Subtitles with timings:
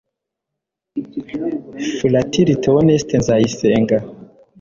[1.97, 3.97] fratri théoneste nzayisenga